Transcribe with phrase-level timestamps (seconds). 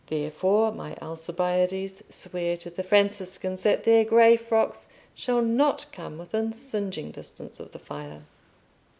[0.07, 6.53] Therefore, my Alcibiades, swear to the Franciscans that their grey frocks shall not come within
[6.53, 8.23] singeing distance of the fire."